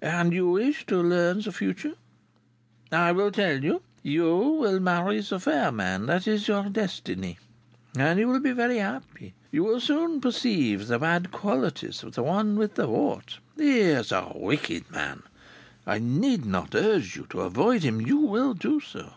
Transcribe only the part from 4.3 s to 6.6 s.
will marry the fair man. That is